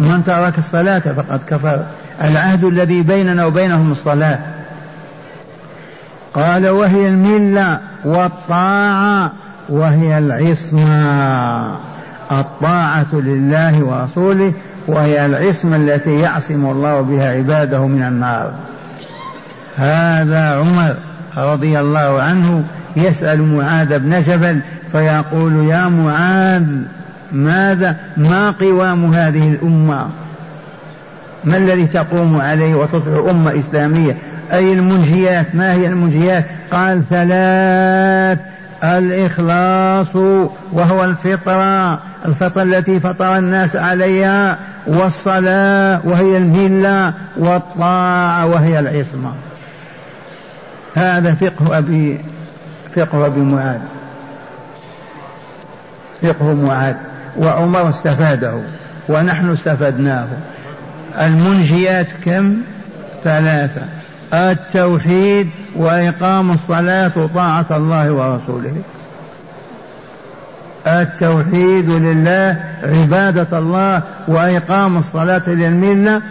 من 0.00 0.24
ترك 0.24 0.58
الصلاة 0.58 0.98
فقد 0.98 1.40
كفر. 1.48 1.84
العهد 2.24 2.64
الذي 2.64 3.02
بيننا 3.02 3.44
وبينهم 3.44 3.92
الصلاة. 3.92 4.38
قال 6.34 6.68
وهي 6.68 7.08
الملة 7.08 7.80
والطاعة 8.04 9.32
وهي 9.68 10.18
العصمة. 10.18 11.76
الطاعة 12.32 13.14
لله 13.14 13.84
ورسوله 13.84 14.52
وهي 14.86 15.26
العصمة 15.26 15.76
التي 15.76 16.14
يعصم 16.14 16.66
الله 16.66 17.00
بها 17.00 17.28
عباده 17.28 17.86
من 17.86 18.02
النار. 18.02 18.52
هذا 19.76 20.54
عمر 20.54 20.96
رضي 21.36 21.80
الله 21.80 22.22
عنه 22.22 22.64
يسأل 22.96 23.42
معاذ 23.42 23.98
بن 23.98 24.22
جبل 24.22 24.60
فيقول 24.92 25.54
يا 25.54 25.88
معاذ 25.88 26.66
ماذا 27.32 27.96
ما 28.16 28.50
قوام 28.50 29.04
هذه 29.14 29.48
الأمة؟ 29.48 30.06
ما 31.44 31.56
الذي 31.56 31.86
تقوم 31.86 32.40
عليه 32.40 32.74
وتصبح 32.74 33.30
أمة 33.30 33.58
إسلامية؟ 33.58 34.16
أي 34.52 34.72
المنجيات؟ 34.72 35.54
ما 35.54 35.72
هي 35.72 35.86
المنجيات؟ 35.86 36.44
قال 36.72 37.02
ثلاث 37.10 38.38
الإخلاص 38.84 40.16
وهو 40.72 41.04
الفطرة 41.04 42.00
الفطرة 42.26 42.62
التي 42.62 43.00
فطر 43.00 43.38
الناس 43.38 43.76
عليها 43.76 44.58
والصلاة 44.86 46.00
وهي 46.04 46.36
الملة 46.36 47.12
والطاعة 47.36 48.46
وهي 48.46 48.78
العصمة. 48.78 49.32
هذا 50.94 51.34
فقه 51.34 51.78
أبي 51.78 52.20
فقه 52.96 53.26
أبي 53.26 53.40
معاذ. 53.40 53.80
فقه 56.22 56.54
معاذ. 56.54 56.96
وعمر 57.36 57.88
استفاده 57.88 58.60
ونحن 59.08 59.50
استفدناه. 59.50 60.28
المنجيات 61.20 62.06
كم؟ 62.24 62.56
ثلاثة. 63.24 63.82
التوحيد 64.32 65.50
وإقام 65.76 66.50
الصلاة 66.50 67.12
وطاعة 67.16 67.66
الله 67.70 68.12
ورسوله. 68.12 68.82
التوحيد 70.86 71.90
لله 71.90 72.56
عبادة 72.82 73.58
الله 73.58 74.02
وإقام 74.28 74.96
الصلاة 74.96 75.48
للملة 75.48 76.22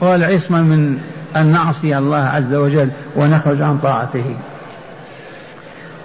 والعصمة 0.00 0.62
من 0.62 0.98
أن 1.36 1.46
نعصي 1.46 1.98
الله 1.98 2.16
عز 2.16 2.54
وجل 2.54 2.90
ونخرج 3.16 3.62
عن 3.62 3.78
طاعته. 3.78 4.36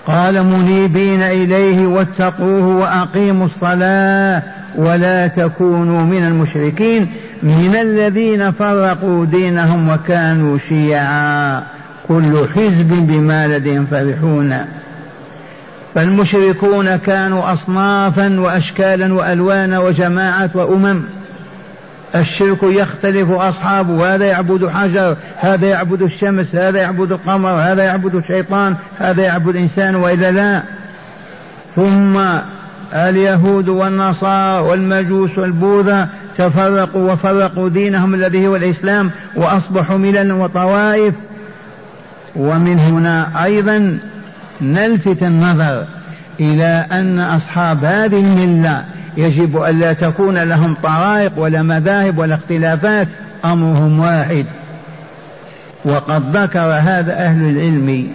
قال 0.07 0.45
منيبين 0.45 1.21
إليه 1.21 1.87
واتقوه 1.87 2.67
وأقيموا 2.67 3.45
الصلاة 3.45 4.43
ولا 4.75 5.27
تكونوا 5.27 6.03
من 6.03 6.25
المشركين 6.25 7.13
من 7.43 7.75
الذين 7.81 8.51
فرقوا 8.51 9.25
دينهم 9.25 9.89
وكانوا 9.89 10.57
شيعا. 10.57 11.63
كل 12.07 12.47
حزب 12.55 13.07
بما 13.07 13.47
لديهم 13.47 13.85
فرحون. 13.85 14.57
فالمشركون 15.95 16.95
كانوا 16.95 17.53
أصنافا 17.53 18.39
وأشكالا 18.39 19.13
وألوانا 19.13 19.79
وجماعات 19.79 20.55
وأمم. 20.55 21.01
الشرك 22.15 22.63
يختلف 22.63 23.31
أصحابه. 23.31 24.15
هذا 24.15 24.25
يعبد 24.25 24.67
حجر 24.67 25.17
هذا 25.39 25.67
يعبد 25.67 26.01
الشمس 26.01 26.55
هذا 26.55 26.79
يعبد 26.79 27.11
القمر 27.11 27.49
هذا 27.49 27.83
يعبد 27.83 28.15
الشيطان 28.15 28.75
هذا 28.99 29.21
يعبد 29.21 29.47
الإنسان 29.47 29.95
وإلا 29.95 30.31
لا. 30.31 30.63
ثم 31.75 32.21
اليهود 32.93 33.69
والنصارى 33.69 34.59
والمجوس 34.59 35.37
والبوذا 35.37 36.09
تفرقوا 36.37 37.11
وفرقوا 37.11 37.69
دينهم 37.69 38.13
الذي 38.13 38.47
هو 38.47 38.55
الإسلام 38.55 39.11
وأصبحوا 39.35 39.97
مللا 39.97 40.33
وطوائف. 40.33 41.15
ومن 42.35 42.79
هنا 42.79 43.43
أيضا 43.43 43.99
نلفت 44.61 45.23
النظر 45.23 45.85
إلى 46.39 46.85
أن 46.91 47.19
أصحاب 47.19 47.85
هذه 47.85 48.19
الملة 48.19 48.85
يجب 49.17 49.63
ألا 49.63 49.93
تكون 49.93 50.37
لهم 50.37 50.73
طرائق 50.83 51.31
ولا 51.37 51.61
مذاهب 51.61 52.17
ولا 52.17 52.35
اختلافات 52.35 53.07
أمرهم 53.45 53.99
واحد. 53.99 54.45
وقد 55.85 56.37
ذكر 56.37 56.59
هذا 56.59 57.13
أهل 57.13 57.49
العلم 57.49 58.07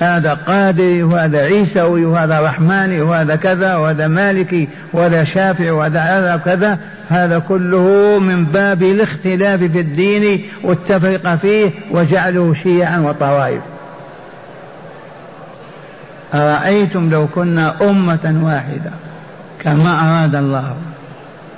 هذا 0.00 0.34
قادري 0.34 1.02
وهذا 1.02 1.38
عيسوي 1.38 2.04
وهذا 2.04 2.40
رحماني 2.40 3.00
وهذا 3.00 3.36
كذا 3.36 3.76
وهذا 3.76 4.06
مالكي 4.06 4.68
وهذا 4.92 5.24
شافعي 5.24 5.70
وهذا 5.70 6.00
هذا 6.00 6.40
كذا. 6.44 6.78
هذا 7.08 7.38
كله 7.38 8.18
من 8.18 8.44
باب 8.44 8.82
الاختلاف 8.82 9.62
في 9.62 9.80
الدين 9.80 10.42
والتفرقة 10.62 11.36
فيه 11.36 11.70
وجعله 11.90 12.54
شيعا 12.54 12.98
وطوائف. 12.98 13.62
أرأيتم 16.34 17.10
لو 17.10 17.26
كنا 17.26 17.74
أمة 17.90 18.40
واحدة؟ 18.42 18.90
كما 19.66 20.20
أراد 20.20 20.34
الله. 20.34 20.76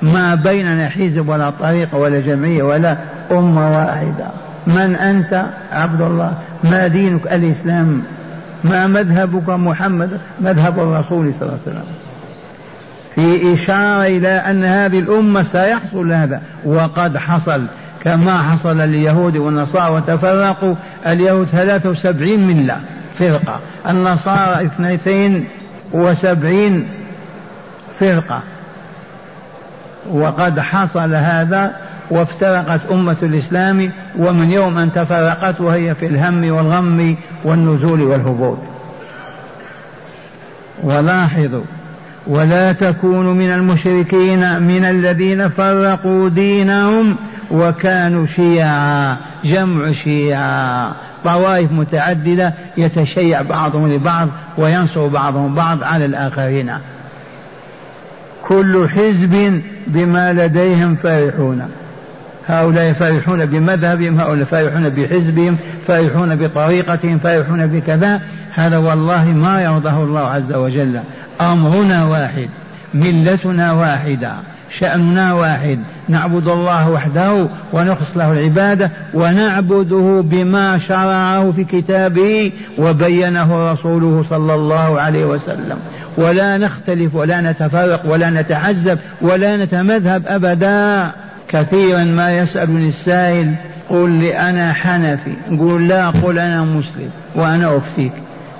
ما 0.02 0.34
بيننا 0.34 0.88
حزب 0.88 1.28
ولا 1.28 1.50
طريق 1.50 1.94
ولا 1.94 2.20
جمعية 2.20 2.62
ولا 2.62 2.96
أمة 3.30 3.70
واحدة. 3.70 4.26
من 4.66 4.96
أنت؟ 4.96 5.44
عبد 5.72 6.00
الله. 6.00 6.32
ما 6.64 6.86
دينك؟ 6.86 7.26
الإسلام. 7.26 8.02
ما 8.64 8.86
مذهبك 8.86 9.48
محمد؟ 9.48 10.20
مذهب 10.40 10.78
الرسول 10.78 11.34
صلى 11.34 11.42
الله 11.42 11.58
عليه 11.66 11.76
وسلم. 11.76 11.84
في 13.14 13.54
إشارة 13.54 14.06
إلى 14.06 14.28
أن 14.28 14.64
هذه 14.64 14.98
الأمة 14.98 15.42
سيحصل 15.42 16.12
هذا. 16.12 16.40
وقد 16.64 17.16
حصل. 17.16 17.66
كما 18.04 18.42
حصل 18.42 18.78
لليهود 18.78 19.36
والنصارى 19.36 19.94
وتفرقوا. 19.94 20.74
اليهود 21.06 21.46
73 21.46 22.46
ملة 22.46 22.76
فرقة. 23.14 23.60
النصارى 23.88 24.66
اثنتين 24.66 25.44
وسبعين 25.92 26.88
فرقة 28.00 28.42
وقد 30.10 30.60
حصل 30.60 31.14
هذا 31.14 31.76
وافترقت 32.10 32.80
أمة 32.92 33.16
الإسلام 33.22 33.92
ومن 34.18 34.50
يوم 34.50 34.78
أن 34.78 34.92
تفرقت 34.92 35.60
وهي 35.60 35.94
في 35.94 36.06
الهم 36.06 36.50
والغم 36.52 37.16
والنزول 37.44 38.02
والهبوط. 38.02 38.58
ولاحظوا 40.82 41.64
ولا 42.26 42.72
تكونوا 42.72 43.34
من 43.34 43.50
المشركين 43.50 44.62
من 44.62 44.84
الذين 44.84 45.48
فرقوا 45.48 46.28
دينهم 46.28 47.16
وكانوا 47.50 48.26
شيعا 48.26 49.16
جمع 49.44 49.92
شيعا. 49.92 50.92
طوائف 51.24 51.72
متعددة 51.72 52.54
يتشيع 52.76 53.42
بعضهم 53.42 53.92
لبعض 53.92 54.28
وينصر 54.58 55.06
بعضهم 55.06 55.54
بعض 55.54 55.82
على 55.82 56.04
الآخرين. 56.04 56.72
كل 58.48 58.88
حزب 58.88 59.62
بما 59.86 60.32
لديهم 60.32 60.94
فرحون 60.94 61.62
هؤلاء 62.46 62.92
فرحون 62.92 63.46
بمذهبهم 63.46 64.20
هؤلاء 64.20 64.44
فرحون 64.44 64.88
بحزبهم 64.88 65.56
فرحون 65.86 66.36
بطريقتهم 66.36 67.18
فرحون 67.18 67.66
بكذا. 67.66 68.20
هذا 68.54 68.76
والله 68.76 69.24
ما 69.24 69.62
يرضاه 69.62 70.02
الله 70.02 70.20
عز 70.20 70.52
وجل. 70.52 71.00
أمرنا 71.40 72.04
واحد 72.04 72.48
ملتنا 72.94 73.72
واحدة 73.72 74.32
شأننا 74.78 75.32
واحد. 75.32 75.78
نعبد 76.08 76.48
الله 76.48 76.90
وحده 76.90 77.46
ونخص 77.72 78.16
له 78.16 78.32
العبادة 78.32 78.90
ونعبده 79.14 80.24
بما 80.24 80.78
شرعه 80.78 81.50
في 81.50 81.64
كتابه 81.64 82.52
وبينه 82.78 83.72
رسوله 83.72 84.24
صلى 84.30 84.54
الله 84.54 85.00
عليه 85.00 85.24
وسلم. 85.24 85.78
ولا 86.18 86.58
نختلف 86.58 87.14
ولا 87.14 87.40
نتفرق 87.40 88.06
ولا 88.06 88.30
نتعذب 88.30 88.98
ولا 89.20 89.56
نتمذهب 89.56 90.22
أبدا. 90.26 91.10
كثيرا 91.48 92.04
ما 92.04 92.32
يسألني 92.32 92.88
السائل 92.88 93.54
قل 93.88 94.10
لي 94.10 94.38
أنا 94.38 94.72
حنفي. 94.72 95.32
قول 95.58 95.88
لا 95.88 96.10
قل 96.10 96.38
أنا 96.38 96.62
مسلم 96.62 97.10
وأنا 97.34 97.76
أفتيك. 97.76 98.12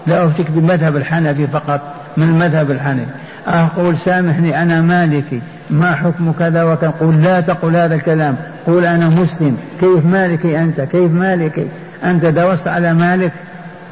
لا 0.06 0.26
أفتيك 0.26 0.50
بمذهب 0.50 0.96
الحنفي 0.96 1.46
فقط 1.46 1.80
من 2.16 2.28
المذهب 2.28 2.70
الحنفي. 2.70 3.10
أقول 3.46 3.98
سامحني 3.98 4.62
أنا 4.62 4.80
مالكي. 4.80 5.40
ما 5.70 5.94
حكم 5.94 6.32
كذا 6.32 6.64
وكذا؟ 6.64 6.90
قل 7.00 7.22
لا 7.22 7.40
تقل 7.40 7.76
هذا 7.76 7.94
الكلام. 7.94 8.36
قول 8.66 8.84
أنا 8.84 9.08
مسلم. 9.08 9.56
كيف 9.80 10.06
مالكي 10.06 10.60
أنت؟ 10.60 10.80
كيف 10.80 11.12
مالكي؟ 11.12 11.66
أنت 12.04 12.24
درست 12.24 12.68
على 12.68 12.94
مالك 12.94 13.32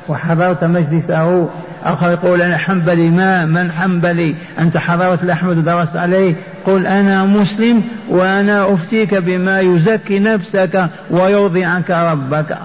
وحضرت 0.09 0.65
مجلسه 0.65 1.49
آخر 1.87 2.11
يقول 2.11 2.43
أنا 2.43 2.57
حنبلي 2.57 3.11
ما 3.11 3.45
من 3.45 3.73
حنبلي؟ 3.73 4.35
أنت 4.59 4.77
حضرت 4.77 5.23
الأحمد 5.23 5.59
ودرست 5.59 5.97
عليه. 5.97 6.35
قل 6.65 6.87
أنا 6.87 7.25
مسلم 7.25 7.83
وأنا 8.09 8.75
أفتيك 8.75 9.15
بما 9.15 9.61
يزكي 9.61 10.19
نفسك 10.19 10.89
ويرضي 11.11 11.65
عنك 11.65 11.91
ربك. 11.91 12.59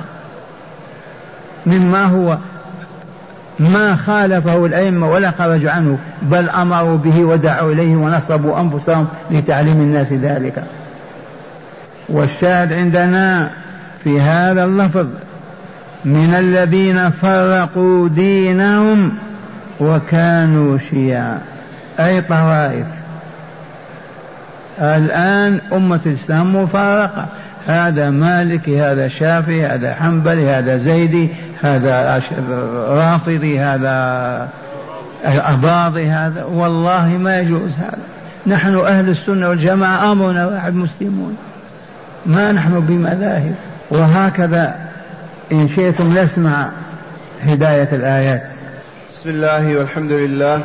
مما 1.65 2.05
هو 2.05 2.37
ما 3.59 3.95
خالفه 3.95 4.65
الأئمة 4.65 5.09
ولا 5.09 5.31
خرجوا 5.31 5.71
عنه 5.71 5.97
بل 6.21 6.49
أمروا 6.49 6.97
به 6.97 7.23
ودعوا 7.23 7.73
إليه 7.73 7.95
ونصبوا 7.95 8.59
أنفسهم 8.59 9.07
لتعليم 9.31 9.77
الناس 9.81 10.13
ذلك. 10.13 10.63
والشاهد 12.09 12.73
عندنا 12.73 13.51
في 14.03 14.21
هذا 14.21 14.63
اللفظ 14.63 15.07
من 16.05 16.35
الذين 16.39 17.09
فرقوا 17.09 18.09
دينهم 18.09 19.13
وكانوا 19.79 20.77
شيعا. 20.77 21.39
أي 21.99 22.21
طوائف. 22.21 22.87
الآن 24.79 25.61
أمة 25.73 25.99
الإسلام 26.05 26.55
مفارقة. 26.55 27.25
هذا 27.67 28.09
مالكي 28.09 28.81
هذا 28.81 29.07
شافعي 29.07 29.65
هذا 29.65 29.93
حنبلي 29.93 30.49
هذا 30.49 30.77
زيدي 30.77 31.29
هذا 31.63 32.21
رافضي 32.89 33.59
هذا 33.59 34.49
أباضي 35.25 36.05
هذا. 36.05 36.43
والله 36.43 37.07
ما 37.07 37.39
يجوز 37.39 37.71
هذا. 37.71 37.97
نحن 38.47 38.75
أهل 38.75 39.09
السنة 39.09 39.49
والجماعة 39.49 40.11
أمرنا 40.11 40.45
واحد 40.45 40.75
مسلمون. 40.75 41.37
ما 42.25 42.51
نحن 42.51 42.79
بمذاهب. 42.79 43.55
وهكذا 43.91 44.90
إن 45.51 45.69
شئتم 45.69 46.19
نسمع 46.19 46.69
هداية 47.41 47.87
الآيات. 47.91 48.43
بسم 49.09 49.29
الله 49.29 49.77
والحمد 49.77 50.11
لله. 50.11 50.63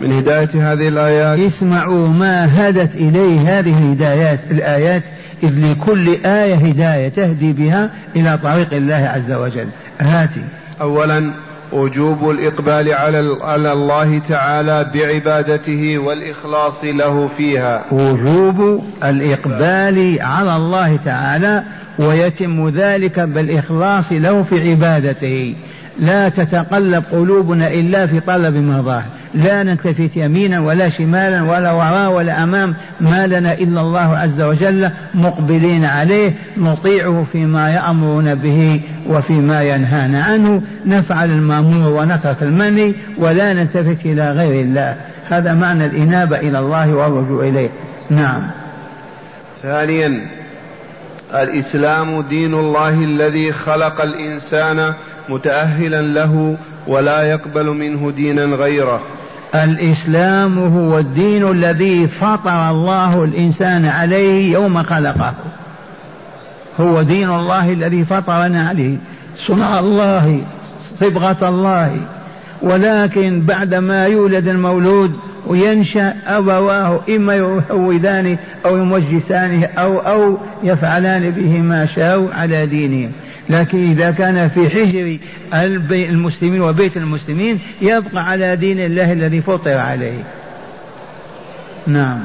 من 0.00 0.12
هداية 0.12 0.72
هذه 0.72 0.88
الآيات. 0.88 1.38
اسمعوا 1.38 2.08
ما 2.08 2.68
هدت 2.68 2.94
إليه 2.94 3.58
هذه 3.58 3.78
الهدايات 3.78 4.38
الآيات 4.50 5.02
إذ 5.42 5.72
لكل 5.72 6.26
آية 6.26 6.54
هداية 6.54 7.08
تهدي 7.08 7.52
بها 7.52 7.90
إلى 8.16 8.38
طريق 8.42 8.74
الله 8.74 8.94
عز 8.94 9.32
وجل. 9.32 9.68
هاتي. 10.00 10.44
أولا 10.80 11.34
وجوب 11.72 12.30
الإقبال 12.30 12.92
على 12.92 13.36
على 13.42 13.72
الله 13.72 14.18
تعالى 14.18 14.90
بعبادته 14.94 15.98
والإخلاص 15.98 16.84
له 16.84 17.28
فيها. 17.36 17.84
وجوب 17.92 18.82
الإقبال 19.04 20.18
على 20.20 20.56
الله 20.56 20.96
تعالى 20.96 21.62
ويتم 21.98 22.68
ذلك 22.68 23.20
بالإخلاص 23.20 24.12
له 24.12 24.42
في 24.42 24.70
عبادته. 24.70 25.54
لا 25.98 26.28
تتقلب 26.28 27.04
قلوبنا 27.12 27.72
إلا 27.72 28.06
في 28.06 28.20
طلب 28.20 28.56
مظاهر 28.56 29.04
لا 29.34 29.62
نلتفت 29.62 30.16
يمينا 30.16 30.60
ولا 30.60 30.88
شمالا 30.88 31.42
ولا 31.42 31.72
وراء 31.72 32.12
ولا 32.12 32.42
أمام 32.42 32.74
ما 33.00 33.26
لنا 33.26 33.52
إلا 33.52 33.80
الله 33.80 34.18
عز 34.18 34.40
وجل 34.40 34.90
مقبلين 35.14 35.84
عليه 35.84 36.34
نطيعه 36.56 37.24
فيما 37.32 37.70
يأمرنا 37.70 38.34
به. 38.34 38.80
وفيما 39.06 39.62
ينهانا 39.62 40.22
عنه 40.22 40.62
نفعل 40.86 41.30
المأمور 41.30 41.92
ونترك 41.92 42.42
المني 42.42 42.94
ولا 43.18 43.52
نلتفت 43.52 44.06
إلى 44.06 44.32
غير 44.32 44.64
الله. 44.64 44.96
هذا 45.28 45.52
معنى 45.52 45.86
الإنابة 45.86 46.36
إلى 46.36 46.58
الله 46.58 46.94
والرجوع 46.94 47.48
إليه. 47.48 47.70
نعم. 48.10 48.50
ثانيا 49.62 50.28
الإسلام 51.34 52.20
دين 52.20 52.54
الله 52.54 52.94
الذي 52.94 53.52
خلق 53.52 54.00
الإنسان 54.00 54.94
متأهلا 55.28 56.02
له 56.02 56.56
ولا 56.86 57.22
يقبل 57.22 57.66
منه 57.66 58.10
دينا 58.10 58.44
غيره. 58.44 59.00
الإسلام 59.54 60.58
هو 60.58 60.98
الدين 60.98 61.48
الذي 61.48 62.08
فطر 62.08 62.70
الله 62.70 63.24
الإنسان 63.24 63.84
عليه 63.84 64.52
يوم 64.52 64.82
خلقه. 64.82 65.34
هو 66.80 67.02
دين 67.02 67.30
الله 67.30 67.72
الذي 67.72 68.04
فطرنا 68.04 68.68
عليه 68.68 68.96
صنع 69.36 69.78
الله 69.78 70.42
صبغة 71.00 71.48
الله. 71.48 72.00
ولكن 72.62 73.40
بعدما 73.40 74.06
يولد 74.06 74.48
المولود 74.48 75.16
وينشأ 75.46 76.14
أبواه 76.26 77.00
إما 77.08 77.34
يهودانه 77.34 78.38
أو 78.66 78.76
يمجسانه 78.76 79.64
أو 79.64 79.98
أو 79.98 80.38
يفعلان 80.62 81.30
به 81.30 81.58
ما 81.60 81.86
شاءوا 81.86 82.34
على 82.34 82.66
دينهم 82.66 83.12
لكن 83.50 83.90
إذا 83.90 84.10
كان 84.10 84.48
في 84.48 84.70
حجر 84.70 85.18
المسلمين 85.92 86.60
وبيت 86.60 86.96
المسلمين 86.96 87.58
يبقى 87.82 88.24
على 88.24 88.56
دين 88.56 88.80
الله 88.80 89.12
الذي 89.12 89.40
فطر 89.40 89.76
عليه. 89.76 90.22
نعم. 91.86 92.20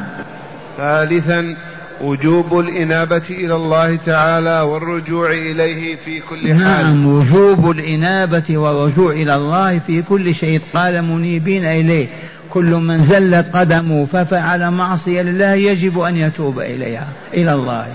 ثالثا 0.78 1.56
وجوب 2.02 2.60
الإنابة 2.60 3.22
إلى 3.30 3.56
الله 3.56 3.96
تعالى 3.96 4.62
والرجوع 4.62 5.32
إليه 5.32 5.96
في 5.96 6.20
كل 6.20 6.54
حال. 6.54 6.60
نعم 6.60 7.08
وجوب 7.08 7.72
الإنابة 7.72 8.58
والرجوع 8.58 9.12
إلى 9.12 9.36
الله 9.36 9.80
في 9.80 10.02
كل 10.02 10.36
شيء. 10.36 10.62
قال 10.74 11.04
منيبين 11.04 11.66
إليه 11.66 12.08
كل 12.50 12.66
من 12.66 13.04
زلت 13.04 13.56
قدمه 13.56 14.06
ففعل 14.06 14.72
معصية 14.72 15.22
لله 15.22 15.54
يجب 15.54 16.00
أن 16.00 16.18
يتوب 16.18 16.60
إليها 16.60 17.08
إلى 17.34 17.54
الله. 17.54 17.88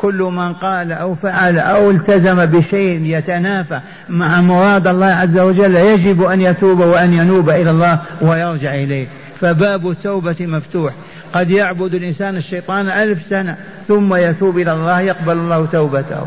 كل 0.00 0.18
من 0.22 0.52
قال 0.52 0.92
أو 0.92 1.14
فعل 1.14 1.58
أو 1.58 1.90
التزم 1.90 2.46
بشيء 2.46 3.00
يتنافى 3.04 3.80
مع 4.08 4.40
مراد 4.40 4.86
الله 4.86 5.06
عز 5.06 5.38
وجل 5.38 5.76
يجب 5.76 6.22
أن 6.22 6.40
يتوب 6.40 6.80
وأن 6.80 7.12
ينوب 7.12 7.50
إلى 7.50 7.70
الله 7.70 7.98
ويرجع 8.20 8.74
إليه. 8.74 9.06
فباب 9.40 9.90
التوبة 9.90 10.36
مفتوح. 10.40 10.92
قد 11.34 11.50
يعبد 11.50 11.94
الإنسان 11.94 12.36
الشيطان 12.36 12.90
ألف 12.90 13.26
سنة 13.30 13.56
ثم 13.88 14.14
يتوب 14.14 14.58
إلى 14.58 14.72
الله 14.72 15.00
يقبل 15.00 15.32
الله 15.32 15.66
توبته. 15.72 16.26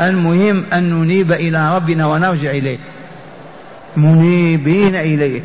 المهم 0.00 0.64
أن 0.72 0.90
ننيب 0.90 1.32
إلى 1.32 1.76
ربنا 1.76 2.06
ونرجع 2.06 2.50
إليه. 2.50 2.78
منيبين 3.96 4.96
إليه. 4.96 5.42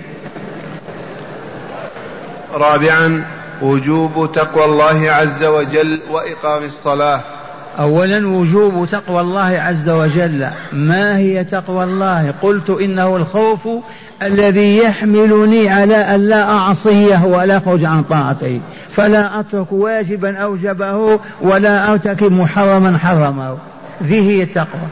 رابعا 2.53 3.25
وجوب 3.61 4.31
تقوى 4.35 4.65
الله 4.65 5.11
عز 5.11 5.43
وجل 5.43 6.01
وإقام 6.11 6.63
الصلاة. 6.63 7.21
أولا 7.79 8.27
وجوب 8.27 8.87
تقوى 8.89 9.21
الله 9.21 9.59
عز 9.59 9.89
وجل. 9.89 10.47
ما 10.73 11.17
هي 11.17 11.43
تقوى 11.43 11.83
الله؟ 11.83 12.33
قلت 12.41 12.69
إنه 12.69 13.15
الخوف 13.15 13.67
الذي 14.23 14.77
يحملني 14.77 15.69
على 15.69 15.95
أن 15.95 16.19
لا 16.19 16.43
أعصيه 16.43 17.25
ولا 17.25 17.57
أخرج 17.57 17.85
عن 17.85 18.03
طاعته. 18.03 18.59
فلا 18.95 19.39
أترك 19.39 19.71
واجبا 19.71 20.37
أوجبه 20.37 21.19
ولا 21.41 21.91
أرتكب 21.91 22.31
محرما 22.31 22.97
حرمه. 22.97 23.57
ذي 24.03 24.21
هي 24.21 24.43
التقوى. 24.43 24.87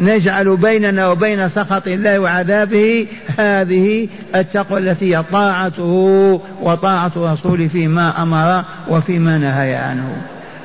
نجعل 0.00 0.56
بيننا 0.56 1.08
وبين 1.08 1.48
سخط 1.48 1.86
الله 1.86 2.18
وعذابه 2.18 3.06
هذه 3.38 4.08
التقوى 4.34 4.78
التي 4.78 5.16
هي 5.16 5.22
طاعته 5.32 6.40
وطاعة 6.62 7.12
رسوله 7.16 7.66
فيما 7.66 8.22
أمر 8.22 8.64
وفيما 8.88 9.38
نهى 9.38 9.74
عنه. 9.74 10.16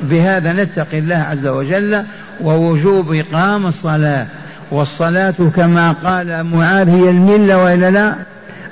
بهذا 0.01 0.53
نتقي 0.53 0.99
الله 0.99 1.15
عز 1.15 1.47
وجل 1.47 2.03
ووجوب 2.41 3.13
إقام 3.13 3.67
الصلاة. 3.67 4.27
والصلاة 4.71 5.33
كما 5.55 5.91
قال 5.91 6.43
معاذ 6.43 6.89
هي 6.89 7.09
الملة 7.09 7.63
وإلا 7.63 7.91
لا؟ 7.91 8.15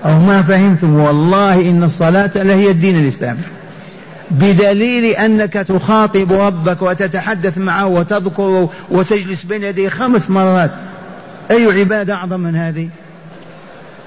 أو 0.05 0.19
ما 0.19 0.43
فهمتم 0.43 0.99
والله 0.99 1.69
إن 1.69 1.83
الصلاة 1.83 2.31
لهي 2.35 2.71
الدين 2.71 2.99
الإسلامي. 2.99 3.41
بدليل 4.31 5.05
أنك 5.05 5.53
تخاطب 5.53 6.33
ربك 6.33 6.81
وتتحدث 6.81 7.57
معه 7.57 7.87
وتذكره 7.87 8.69
وتجلس 8.89 9.43
بين 9.43 9.63
يديه 9.63 9.89
خمس 9.89 10.29
مرات. 10.29 10.71
أي 11.51 11.65
عبادة 11.65 12.13
أعظم 12.13 12.39
من 12.39 12.55
هذه؟ 12.55 12.89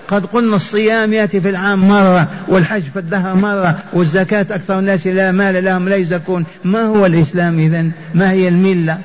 قد 0.08 0.26
قلنا 0.26 0.56
الصيام 0.56 1.12
يأتي 1.12 1.40
في 1.40 1.50
العام 1.50 1.88
مرة 1.88 2.28
والحج 2.48 2.82
في 2.82 2.98
الدهر 2.98 3.34
مرة 3.34 3.78
والزكاة 3.92 4.46
أكثر 4.50 4.78
الناس 4.78 5.06
لا 5.06 5.32
مال 5.32 5.64
لهم 5.64 5.88
لا 5.88 5.96
يزكون. 5.96 6.44
ما 6.64 6.82
هو 6.82 7.06
الإسلام 7.06 7.58
إذن؟ 7.58 7.90
ما 8.14 8.30
هي 8.30 8.48
الملة؟ 8.48 8.98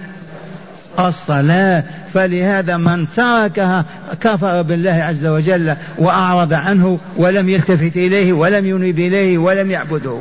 الصلاة. 0.99 1.83
فلهذا 2.13 2.77
من 2.77 3.05
تركها 3.15 3.85
كفر 4.21 4.61
بالله 4.61 5.03
عز 5.03 5.25
وجل 5.25 5.75
وأعرض 5.97 6.53
عنه 6.53 6.99
ولم 7.15 7.49
يلتفت 7.49 7.97
إليه 7.97 8.33
ولم 8.33 8.65
ينيب 8.65 8.99
إليه 8.99 9.37
ولم 9.37 9.71
يعبده. 9.71 10.19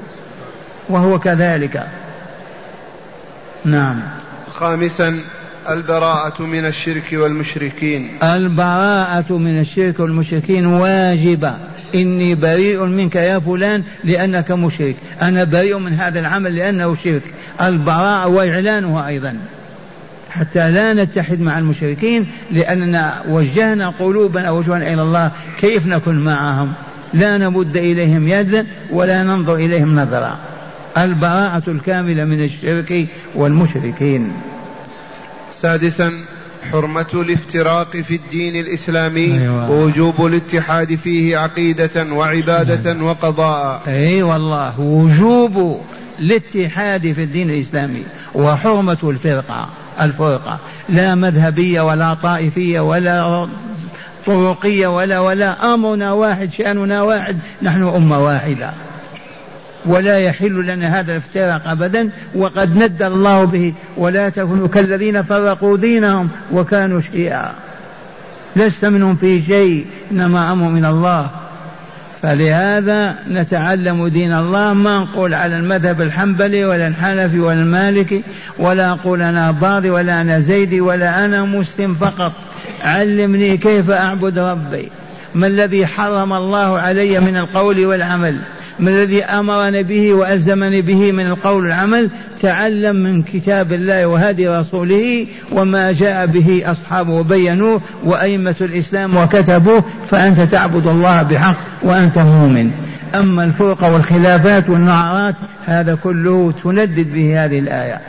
وهو 0.89 1.19
كذلك. 1.19 1.87
نعم. 3.65 4.01
خامسا 4.55 5.21
البراءة 5.71 6.43
من 6.43 6.67
الشرك 6.67 7.05
والمشركين. 7.13 8.11
البراءة 8.23 9.33
من 9.33 9.61
الشرك 9.61 10.01
والمشركين 10.01 10.67
واجبة. 10.67 11.55
إني 11.95 12.35
بريء 12.35 12.85
منك 12.85 13.17
يا 13.17 13.39
فلان 13.39 13.83
لأنك 14.05 14.51
مشرك. 14.51 14.97
أنا 15.23 15.45
بريء 15.45 15.79
من 15.79 15.93
هذا 15.93 16.21
العمل 16.21 16.57
لأنه 16.57 16.97
شرك. 17.05 17.23
البراءة 17.61 18.29
وإعلانها 18.29 19.09
أيضا. 19.09 19.37
حتى 20.35 20.71
لا 20.71 20.93
نتحد 20.93 21.41
مع 21.41 21.59
المشركين 21.59 22.27
لأننا 22.51 23.23
وجهنا 23.29 23.91
قلوبنا 23.91 24.51
وجهنا 24.51 24.93
إلى 24.95 25.03
الله 25.03 25.31
كيف 25.61 25.87
نكون 25.87 26.19
معهم. 26.19 26.73
لا 27.15 27.39
نمد 27.39 27.77
إليهم 27.77 28.29
يدا 28.29 28.67
ولا 28.91 29.23
ننظر 29.23 29.55
إليهم 29.55 30.01
نظرا 30.01 30.39
البراءة 30.99 31.63
الكاملة 31.69 32.25
من 32.25 32.45
الشرك 32.45 33.07
والمشركين. 33.35 34.33
سادسا 35.53 36.13
حرمة 36.73 37.07
الافتراق 37.15 37.97
في 37.97 38.15
الدين 38.15 38.57
الإسلامي 38.57 39.41
أيوة. 39.41 39.71
ووجوب 39.71 40.27
الاتحاد 40.27 40.95
فيه 40.95 41.37
عقيدة 41.37 42.13
وعبادة 42.13 42.93
أيوة. 42.93 43.05
وقضاء. 43.05 43.83
أي 43.87 44.23
والله 44.23 44.81
وجوب 44.81 45.81
الاتحاد 46.21 47.13
في 47.13 47.23
الدين 47.23 47.51
الإسلامي 47.51 48.03
وحرمة 48.35 48.99
الفرقة. 49.05 49.84
الفرقة 50.01 50.59
لا 50.89 51.15
مذهبية 51.15 51.81
ولا 51.81 52.15
طائفية 52.15 52.81
ولا 52.81 53.49
طرقية 54.27 54.87
ولا 54.87 55.19
ولا. 55.19 55.75
أمرنا 55.75 56.13
واحد 56.13 56.51
شأننا 56.51 57.03
واحد. 57.03 57.39
نحن 57.63 57.83
أمة 57.83 58.25
واحدة. 58.25 58.71
ولا 59.87 60.19
يحل 60.19 60.67
لنا 60.67 61.01
هذا 61.01 61.13
الافتراق 61.13 61.69
أبدا. 61.69 62.11
وقد 62.35 62.77
ند 62.77 63.03
الله 63.03 63.45
به 63.45 63.75
ولا 63.97 64.29
تكونوا 64.29 64.69
كالذين 64.69 65.23
فرقوا 65.23 65.77
دينهم 65.77 66.29
وكانوا 66.53 67.01
شيعا. 67.01 67.51
لست 68.57 68.85
منهم 68.85 69.17
في 69.17 69.43
شيء 69.43 69.87
إنما 70.13 70.53
أمر 70.53 70.69
من 70.69 70.85
الله. 70.85 71.31
فلهذا 72.25 73.17
نتعلم 73.31 74.09
دين 74.09 74.33
الله 74.33 74.73
ما 74.73 74.99
نقول 74.99 75.35
على 75.35 75.57
المذهب 75.57 76.01
الحنبلي 76.01 76.65
ولا 76.65 76.87
الحنفي 76.87 77.41
ولا 77.41 77.63
المالكي 77.63 78.23
ولا 78.59 78.91
أقول 78.91 79.23
أنا 79.23 79.51
باضي 79.51 79.91
ولا 79.91 80.21
أنا 80.21 80.41
زيدي 80.41 80.81
ولا 80.81 81.25
أنا 81.25 81.43
مسلم 81.43 81.95
فقط. 81.95 82.33
علمني 82.83 83.57
كيف 83.57 83.91
أعبد 83.91 84.39
ربي. 84.39 84.89
ما 85.35 85.47
الذي 85.47 85.87
حرم 85.87 86.33
الله 86.33 86.79
علي 86.79 87.21
من 87.21 87.37
القول 87.37 87.87
والعمل؟ 87.87 88.39
ما 88.81 88.91
الذي 88.91 89.25
أمرني 89.25 89.83
به 89.83 90.15
وألزمني 90.15 90.83
به 90.83 91.13
من 91.13 91.27
القول 91.27 91.63
والعمل؟ 91.63 92.11
تعلم 92.43 92.97
من 92.97 93.23
كتاب 93.23 93.73
الله 93.73 94.07
وهدي 94.07 94.49
رسوله 94.49 95.27
وما 95.53 95.93
جاء 95.93 96.27
به 96.27 96.63
أصحابه 96.67 97.13
وبينوه 97.13 97.81
وأئمة 98.05 98.55
الإسلام 98.61 99.17
وكتبوه 99.17 99.85
فأنت 100.11 100.41
تعبد 100.41 100.87
الله 100.87 101.23
بحق 101.23 101.57
وأنت 101.83 102.19
مؤمن. 102.19 102.71
أما 103.15 103.45
الفرقه 103.45 103.93
والخلافات 103.93 104.71
والنعرات 104.71 105.35
هذا 105.67 105.95
كله 105.95 106.53
تندد 106.65 107.13
به 107.13 107.45
هذه 107.45 107.59
الآية. 107.59 108.01